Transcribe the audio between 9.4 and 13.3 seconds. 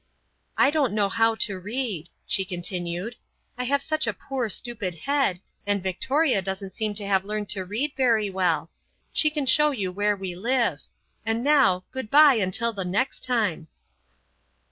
show you where we live and now, goodbye until the next